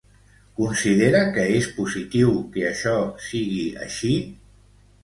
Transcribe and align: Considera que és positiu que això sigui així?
Considera 0.59 1.19
que 1.35 1.45
és 1.59 1.69
positiu 1.81 2.35
que 2.57 2.67
això 2.73 2.99
sigui 3.29 3.65
així? 3.87 4.15